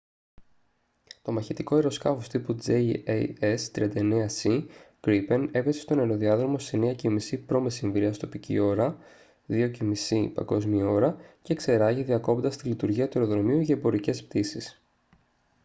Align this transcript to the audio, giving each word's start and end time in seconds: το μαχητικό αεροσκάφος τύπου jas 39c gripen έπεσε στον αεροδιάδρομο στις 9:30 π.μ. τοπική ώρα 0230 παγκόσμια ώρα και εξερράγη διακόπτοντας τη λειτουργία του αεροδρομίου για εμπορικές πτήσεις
το 1.21 1.31
μαχητικό 1.31 1.75
αεροσκάφος 1.75 2.29
τύπου 2.29 2.57
jas 2.65 3.57
39c 3.75 4.67
gripen 5.01 5.47
έπεσε 5.51 5.79
στον 5.79 5.99
αεροδιάδρομο 5.99 6.59
στις 6.59 6.79
9:30 7.01 7.39
π.μ. 7.45 7.69
τοπική 8.19 8.59
ώρα 8.59 8.97
0230 9.47 10.31
παγκόσμια 10.33 10.87
ώρα 10.87 11.17
και 11.41 11.53
εξερράγη 11.53 12.03
διακόπτοντας 12.03 12.57
τη 12.57 12.67
λειτουργία 12.67 13.09
του 13.09 13.19
αεροδρομίου 13.19 13.59
για 13.59 13.75
εμπορικές 13.75 14.23
πτήσεις 14.23 14.81